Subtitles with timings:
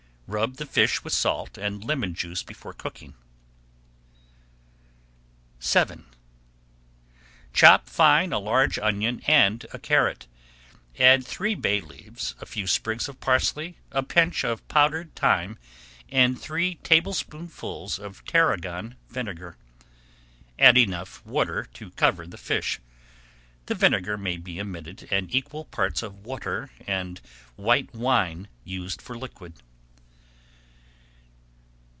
[0.33, 3.15] Rub the fish with salt and lemon juice before cooking.
[5.59, 6.05] VII
[7.51, 10.27] Chop fine a large onion and a carrot.
[10.97, 15.59] Add three bay leaves, a few sprigs of parsley, a pinch of powdered thyme,
[16.07, 19.57] and three tablespoonfuls of tarragon vinegar.
[20.57, 22.79] Add enough water to cover the fish.
[23.65, 27.19] The vinegar may be omitted and equal parts of water and
[27.57, 29.61] white wine used for liquid.